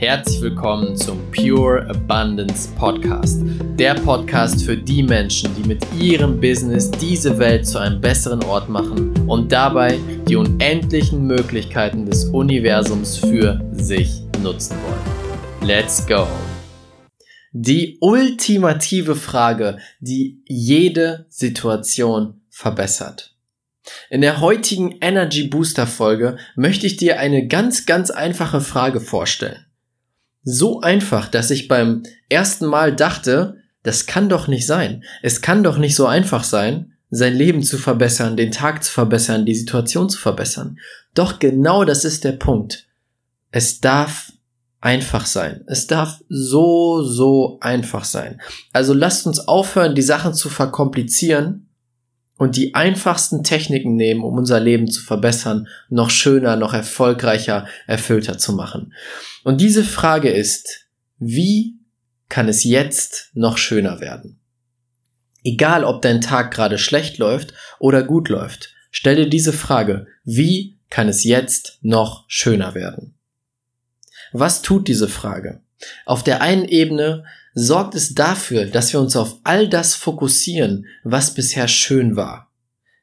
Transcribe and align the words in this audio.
Herzlich 0.00 0.40
willkommen 0.40 0.96
zum 0.96 1.30
Pure 1.30 1.86
Abundance 1.90 2.70
Podcast. 2.74 3.42
Der 3.78 3.92
Podcast 3.92 4.64
für 4.64 4.74
die 4.74 5.02
Menschen, 5.02 5.54
die 5.54 5.68
mit 5.68 5.84
ihrem 5.92 6.40
Business 6.40 6.90
diese 6.90 7.38
Welt 7.38 7.66
zu 7.66 7.76
einem 7.76 8.00
besseren 8.00 8.42
Ort 8.44 8.70
machen 8.70 9.12
und 9.28 9.52
dabei 9.52 9.98
die 10.26 10.36
unendlichen 10.36 11.26
Möglichkeiten 11.26 12.06
des 12.06 12.24
Universums 12.24 13.18
für 13.18 13.60
sich 13.72 14.22
nutzen 14.42 14.78
wollen. 14.84 15.68
Let's 15.68 16.06
go! 16.06 16.26
Die 17.52 17.98
ultimative 18.00 19.16
Frage, 19.16 19.80
die 20.00 20.42
jede 20.46 21.26
Situation 21.28 22.40
verbessert. 22.48 23.36
In 24.08 24.22
der 24.22 24.40
heutigen 24.40 24.96
Energy 25.02 25.46
Booster 25.48 25.86
Folge 25.86 26.38
möchte 26.56 26.86
ich 26.86 26.96
dir 26.96 27.20
eine 27.20 27.46
ganz, 27.48 27.84
ganz 27.84 28.10
einfache 28.10 28.62
Frage 28.62 29.02
vorstellen 29.02 29.66
so 30.42 30.80
einfach, 30.80 31.28
dass 31.28 31.50
ich 31.50 31.68
beim 31.68 32.02
ersten 32.28 32.66
Mal 32.66 32.94
dachte, 32.94 33.56
das 33.82 34.06
kann 34.06 34.28
doch 34.28 34.48
nicht 34.48 34.66
sein. 34.66 35.04
Es 35.22 35.40
kann 35.40 35.62
doch 35.62 35.78
nicht 35.78 35.94
so 35.94 36.06
einfach 36.06 36.44
sein, 36.44 36.92
sein 37.10 37.34
Leben 37.34 37.62
zu 37.62 37.78
verbessern, 37.78 38.36
den 38.36 38.52
Tag 38.52 38.84
zu 38.84 38.92
verbessern, 38.92 39.46
die 39.46 39.54
Situation 39.54 40.08
zu 40.08 40.18
verbessern. 40.18 40.78
Doch 41.14 41.38
genau 41.38 41.84
das 41.84 42.04
ist 42.04 42.24
der 42.24 42.32
Punkt. 42.32 42.86
Es 43.50 43.80
darf 43.80 44.32
einfach 44.80 45.26
sein. 45.26 45.64
Es 45.66 45.86
darf 45.86 46.22
so, 46.28 47.02
so 47.02 47.58
einfach 47.60 48.04
sein. 48.04 48.40
Also 48.72 48.94
lasst 48.94 49.26
uns 49.26 49.40
aufhören, 49.40 49.94
die 49.94 50.02
Sachen 50.02 50.34
zu 50.34 50.48
verkomplizieren 50.48 51.69
und 52.40 52.56
die 52.56 52.74
einfachsten 52.74 53.44
Techniken 53.44 53.96
nehmen, 53.96 54.22
um 54.24 54.38
unser 54.38 54.60
Leben 54.60 54.90
zu 54.90 55.02
verbessern, 55.02 55.68
noch 55.90 56.08
schöner, 56.08 56.56
noch 56.56 56.72
erfolgreicher, 56.72 57.66
erfüllter 57.86 58.38
zu 58.38 58.54
machen. 58.54 58.94
Und 59.44 59.60
diese 59.60 59.84
Frage 59.84 60.30
ist, 60.30 60.86
wie 61.18 61.76
kann 62.30 62.48
es 62.48 62.64
jetzt 62.64 63.28
noch 63.34 63.58
schöner 63.58 64.00
werden? 64.00 64.40
Egal, 65.44 65.84
ob 65.84 66.00
dein 66.00 66.22
Tag 66.22 66.50
gerade 66.50 66.78
schlecht 66.78 67.18
läuft 67.18 67.52
oder 67.78 68.02
gut 68.02 68.30
läuft, 68.30 68.74
stell 68.90 69.16
dir 69.16 69.28
diese 69.28 69.52
Frage, 69.52 70.06
wie 70.24 70.78
kann 70.88 71.10
es 71.10 71.24
jetzt 71.24 71.78
noch 71.82 72.24
schöner 72.26 72.74
werden? 72.74 73.18
Was 74.32 74.62
tut 74.62 74.88
diese 74.88 75.08
Frage? 75.08 75.60
Auf 76.06 76.22
der 76.22 76.42
einen 76.42 76.64
Ebene 76.66 77.24
sorgt 77.54 77.94
es 77.94 78.14
dafür, 78.14 78.66
dass 78.66 78.92
wir 78.92 79.00
uns 79.00 79.16
auf 79.16 79.38
all 79.44 79.68
das 79.68 79.94
fokussieren, 79.94 80.86
was 81.04 81.34
bisher 81.34 81.68
schön 81.68 82.16
war. 82.16 82.50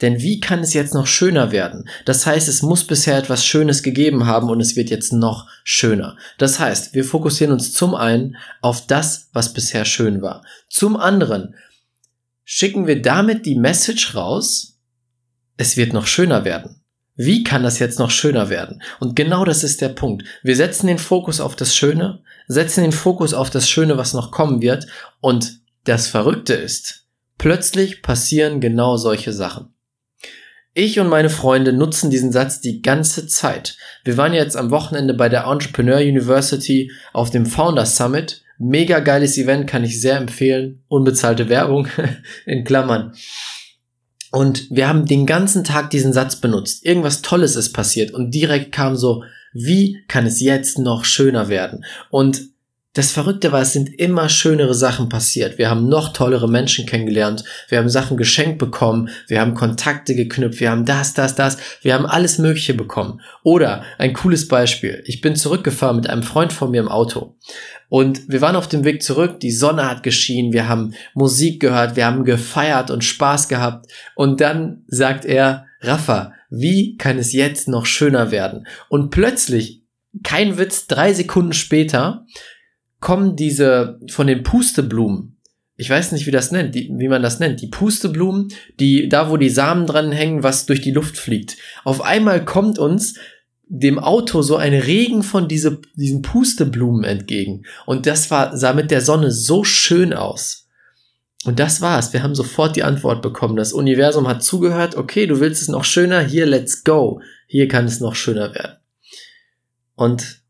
Denn 0.00 0.20
wie 0.20 0.40
kann 0.40 0.60
es 0.60 0.72
jetzt 0.72 0.94
noch 0.94 1.06
schöner 1.06 1.52
werden? 1.52 1.88
Das 2.06 2.24
heißt, 2.24 2.48
es 2.48 2.62
muss 2.62 2.86
bisher 2.86 3.18
etwas 3.18 3.44
Schönes 3.44 3.82
gegeben 3.82 4.26
haben 4.26 4.48
und 4.48 4.60
es 4.60 4.74
wird 4.74 4.88
jetzt 4.88 5.12
noch 5.12 5.46
schöner. 5.62 6.16
Das 6.38 6.58
heißt, 6.58 6.94
wir 6.94 7.04
fokussieren 7.04 7.52
uns 7.52 7.74
zum 7.74 7.94
einen 7.94 8.36
auf 8.62 8.86
das, 8.86 9.28
was 9.32 9.52
bisher 9.52 9.84
schön 9.84 10.22
war. 10.22 10.42
Zum 10.68 10.96
anderen 10.96 11.54
schicken 12.44 12.86
wir 12.86 13.02
damit 13.02 13.44
die 13.44 13.56
Message 13.56 14.14
raus, 14.14 14.78
es 15.58 15.76
wird 15.76 15.92
noch 15.92 16.06
schöner 16.06 16.44
werden. 16.44 16.80
Wie 17.14 17.44
kann 17.44 17.62
das 17.62 17.78
jetzt 17.78 17.98
noch 17.98 18.10
schöner 18.10 18.48
werden? 18.48 18.80
Und 18.98 19.14
genau 19.14 19.44
das 19.44 19.62
ist 19.62 19.82
der 19.82 19.90
Punkt. 19.90 20.24
Wir 20.42 20.56
setzen 20.56 20.86
den 20.86 20.98
Fokus 20.98 21.38
auf 21.38 21.54
das 21.54 21.76
Schöne, 21.76 22.22
setzen 22.50 22.82
den 22.82 22.92
Fokus 22.92 23.32
auf 23.32 23.48
das 23.48 23.68
Schöne, 23.68 23.96
was 23.96 24.12
noch 24.12 24.32
kommen 24.32 24.60
wird. 24.60 24.86
Und 25.20 25.60
das 25.84 26.08
Verrückte 26.08 26.54
ist, 26.54 27.06
plötzlich 27.38 28.02
passieren 28.02 28.60
genau 28.60 28.96
solche 28.96 29.32
Sachen. 29.32 29.72
Ich 30.74 30.98
und 30.98 31.08
meine 31.08 31.30
Freunde 31.30 31.72
nutzen 31.72 32.10
diesen 32.10 32.32
Satz 32.32 32.60
die 32.60 32.82
ganze 32.82 33.28
Zeit. 33.28 33.76
Wir 34.04 34.16
waren 34.16 34.32
jetzt 34.34 34.56
am 34.56 34.70
Wochenende 34.72 35.14
bei 35.14 35.28
der 35.28 35.44
Entrepreneur 35.44 35.98
University 35.98 36.90
auf 37.12 37.30
dem 37.30 37.46
Founders 37.46 37.96
Summit. 37.96 38.42
Mega 38.58 38.98
geiles 38.98 39.38
Event, 39.38 39.68
kann 39.68 39.84
ich 39.84 40.00
sehr 40.00 40.16
empfehlen. 40.16 40.82
Unbezahlte 40.88 41.48
Werbung 41.48 41.86
in 42.46 42.64
Klammern. 42.64 43.14
Und 44.32 44.68
wir 44.70 44.88
haben 44.88 45.06
den 45.06 45.24
ganzen 45.24 45.62
Tag 45.62 45.90
diesen 45.90 46.12
Satz 46.12 46.36
benutzt. 46.36 46.84
Irgendwas 46.84 47.22
Tolles 47.22 47.54
ist 47.54 47.72
passiert 47.72 48.10
und 48.10 48.32
direkt 48.32 48.72
kam 48.72 48.96
so, 48.96 49.22
wie 49.52 50.04
kann 50.08 50.26
es 50.26 50.40
jetzt 50.40 50.78
noch 50.78 51.04
schöner 51.04 51.48
werden? 51.48 51.84
Und 52.10 52.50
das 52.94 53.12
Verrückte 53.12 53.52
war, 53.52 53.62
es 53.62 53.72
sind 53.72 54.00
immer 54.00 54.28
schönere 54.28 54.74
Sachen 54.74 55.08
passiert. 55.08 55.58
Wir 55.58 55.70
haben 55.70 55.88
noch 55.88 56.12
tollere 56.12 56.48
Menschen 56.48 56.86
kennengelernt. 56.86 57.44
Wir 57.68 57.78
haben 57.78 57.88
Sachen 57.88 58.16
geschenkt 58.16 58.58
bekommen. 58.58 59.10
Wir 59.28 59.40
haben 59.40 59.54
Kontakte 59.54 60.16
geknüpft. 60.16 60.58
Wir 60.58 60.72
haben 60.72 60.84
das, 60.84 61.14
das, 61.14 61.36
das. 61.36 61.56
Wir 61.82 61.94
haben 61.94 62.04
alles 62.04 62.38
Mögliche 62.38 62.74
bekommen. 62.74 63.20
Oder 63.44 63.84
ein 63.98 64.12
cooles 64.12 64.48
Beispiel. 64.48 65.04
Ich 65.06 65.20
bin 65.20 65.36
zurückgefahren 65.36 65.96
mit 65.96 66.10
einem 66.10 66.24
Freund 66.24 66.52
von 66.52 66.72
mir 66.72 66.80
im 66.80 66.88
Auto. 66.88 67.36
Und 67.88 68.28
wir 68.28 68.40
waren 68.40 68.56
auf 68.56 68.68
dem 68.68 68.82
Weg 68.84 69.04
zurück. 69.04 69.38
Die 69.38 69.52
Sonne 69.52 69.88
hat 69.88 70.02
geschienen. 70.02 70.52
Wir 70.52 70.68
haben 70.68 70.94
Musik 71.14 71.60
gehört. 71.60 71.94
Wir 71.94 72.06
haben 72.06 72.24
gefeiert 72.24 72.90
und 72.90 73.04
Spaß 73.04 73.46
gehabt. 73.46 73.86
Und 74.16 74.40
dann 74.40 74.82
sagt 74.88 75.24
er, 75.24 75.66
Rafa, 75.80 76.32
wie 76.50 76.96
kann 76.96 77.18
es 77.18 77.32
jetzt 77.32 77.68
noch 77.68 77.86
schöner 77.86 78.30
werden? 78.30 78.66
Und 78.88 79.10
plötzlich, 79.10 79.82
kein 80.22 80.58
Witz, 80.58 80.86
drei 80.86 81.12
Sekunden 81.12 81.52
später, 81.52 82.26
kommen 82.98 83.36
diese 83.36 83.98
von 84.10 84.26
den 84.26 84.42
Pusteblumen. 84.42 85.38
Ich 85.76 85.88
weiß 85.88 86.12
nicht, 86.12 86.26
wie 86.26 86.30
das 86.30 86.50
nennt, 86.50 86.74
die, 86.74 86.90
wie 86.98 87.08
man 87.08 87.22
das 87.22 87.40
nennt. 87.40 87.62
Die 87.62 87.68
Pusteblumen, 87.68 88.48
die, 88.78 89.08
da 89.08 89.30
wo 89.30 89.38
die 89.38 89.48
Samen 89.48 89.86
dran 89.86 90.12
hängen, 90.12 90.42
was 90.42 90.66
durch 90.66 90.82
die 90.82 90.90
Luft 90.90 91.16
fliegt. 91.16 91.56
Auf 91.84 92.02
einmal 92.02 92.44
kommt 92.44 92.78
uns 92.78 93.14
dem 93.66 93.98
Auto 93.98 94.42
so 94.42 94.56
ein 94.56 94.74
Regen 94.74 95.22
von 95.22 95.48
diese, 95.48 95.80
diesen 95.96 96.22
Pusteblumen 96.22 97.04
entgegen. 97.04 97.62
Und 97.86 98.06
das 98.06 98.30
war, 98.30 98.56
sah 98.56 98.74
mit 98.74 98.90
der 98.90 99.00
Sonne 99.00 99.30
so 99.30 99.64
schön 99.64 100.12
aus. 100.12 100.59
Und 101.44 101.58
das 101.58 101.80
war's. 101.80 102.12
Wir 102.12 102.22
haben 102.22 102.34
sofort 102.34 102.76
die 102.76 102.82
Antwort 102.82 103.22
bekommen. 103.22 103.56
Das 103.56 103.72
Universum 103.72 104.28
hat 104.28 104.44
zugehört. 104.44 104.96
Okay, 104.96 105.26
du 105.26 105.40
willst 105.40 105.62
es 105.62 105.68
noch 105.68 105.84
schöner. 105.84 106.20
Hier, 106.20 106.44
let's 106.46 106.84
go. 106.84 107.20
Hier 107.46 107.66
kann 107.66 107.86
es 107.86 108.00
noch 108.00 108.14
schöner 108.14 108.54
werden. 108.54 108.76
Und 109.94 110.40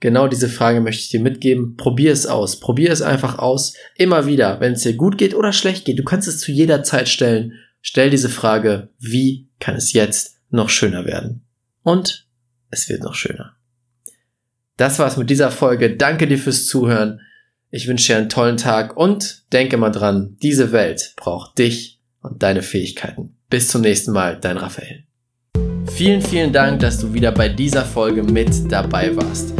Genau 0.00 0.28
diese 0.28 0.48
Frage 0.48 0.80
möchte 0.80 1.02
ich 1.02 1.10
dir 1.10 1.20
mitgeben. 1.20 1.76
Probier 1.76 2.12
es 2.12 2.26
aus. 2.26 2.58
Probier 2.58 2.90
es 2.90 3.02
einfach 3.02 3.38
aus. 3.38 3.74
Immer 3.96 4.26
wieder, 4.26 4.58
wenn 4.58 4.72
es 4.72 4.82
dir 4.82 4.94
gut 4.94 5.18
geht 5.18 5.34
oder 5.34 5.52
schlecht 5.52 5.84
geht. 5.84 5.98
Du 5.98 6.04
kannst 6.04 6.26
es 6.26 6.40
zu 6.40 6.50
jeder 6.50 6.82
Zeit 6.82 7.08
stellen. 7.08 7.52
Stell 7.82 8.08
diese 8.08 8.30
Frage, 8.30 8.88
wie 8.98 9.48
kann 9.60 9.76
es 9.76 9.92
jetzt 9.92 10.38
noch 10.48 10.70
schöner 10.70 11.04
werden? 11.04 11.42
Und 11.82 12.26
es 12.70 12.88
wird 12.88 13.02
noch 13.02 13.14
schöner. 13.14 13.56
Das 14.78 14.98
war's 14.98 15.18
mit 15.18 15.28
dieser 15.28 15.50
Folge. 15.50 15.96
Danke 15.96 16.26
dir 16.26 16.38
fürs 16.38 16.66
Zuhören. 16.66 17.20
Ich 17.72 17.86
wünsche 17.86 18.12
dir 18.12 18.18
einen 18.18 18.28
tollen 18.28 18.56
Tag 18.56 18.96
und 18.96 19.44
denke 19.52 19.76
mal 19.76 19.90
dran, 19.90 20.36
diese 20.42 20.72
Welt 20.72 21.12
braucht 21.16 21.56
dich 21.58 22.00
und 22.20 22.42
deine 22.42 22.62
Fähigkeiten. 22.62 23.36
Bis 23.48 23.68
zum 23.68 23.82
nächsten 23.82 24.12
Mal, 24.12 24.38
dein 24.40 24.56
Raphael. 24.56 25.04
Vielen, 25.86 26.20
vielen 26.20 26.52
Dank, 26.52 26.80
dass 26.80 26.98
du 26.98 27.14
wieder 27.14 27.30
bei 27.30 27.48
dieser 27.48 27.84
Folge 27.84 28.24
mit 28.24 28.50
dabei 28.72 29.14
warst. 29.14 29.59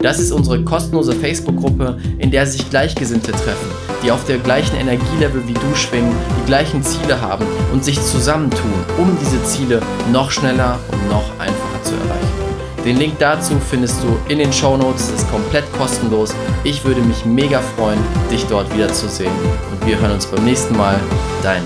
Das 0.00 0.20
ist 0.20 0.30
unsere 0.30 0.62
kostenlose 0.62 1.12
Facebook-Gruppe, 1.12 1.98
in 2.18 2.30
der 2.30 2.46
sich 2.46 2.70
Gleichgesinnte 2.70 3.32
treffen, 3.32 3.70
die 4.04 4.12
auf 4.12 4.24
der 4.26 4.38
gleichen 4.38 4.76
Energielevel 4.76 5.46
wie 5.48 5.54
du 5.54 5.74
schwingen, 5.74 6.14
die 6.40 6.46
gleichen 6.46 6.82
Ziele 6.84 7.20
haben 7.20 7.44
und 7.72 7.84
sich 7.84 8.00
zusammentun, 8.00 8.72
um 8.96 9.16
diese 9.20 9.42
Ziele 9.42 9.80
noch 10.12 10.30
schneller 10.30 10.78
und 10.92 11.08
noch 11.08 11.28
einfacher 11.40 11.82
zu 11.82 11.94
erreichen. 11.94 12.38
Den 12.84 12.96
Link 12.96 13.14
dazu 13.18 13.54
findest 13.68 13.96
du 14.02 14.32
in 14.32 14.38
den 14.38 14.52
Show 14.52 14.76
Notes. 14.76 15.08
Es 15.08 15.22
ist 15.22 15.30
komplett 15.30 15.64
kostenlos. 15.72 16.32
Ich 16.62 16.84
würde 16.84 17.00
mich 17.00 17.24
mega 17.24 17.60
freuen, 17.60 17.98
dich 18.30 18.46
dort 18.46 18.72
wiederzusehen. 18.72 19.32
Und 19.70 19.86
wir 19.86 19.98
hören 19.98 20.12
uns 20.12 20.26
beim 20.26 20.44
nächsten 20.44 20.76
Mal. 20.76 20.94
Dein 21.42 21.62